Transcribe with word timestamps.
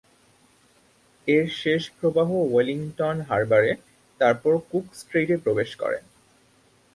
এর 1.27 1.45
শেষ 1.61 1.83
প্রবাহ 1.97 2.29
ওয়েলিংটন 2.45 3.17
হারবারে, 3.29 3.71
তারপর 4.19 4.53
কুক 4.69 4.85
স্ট্রেইটে 4.95 5.35
প্রবেশ 5.37 5.69
করে। 5.75 5.99